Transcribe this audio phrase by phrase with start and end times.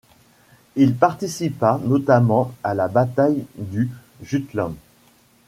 [0.75, 3.91] Il participa notamment à la bataille du
[4.23, 4.73] Jutland.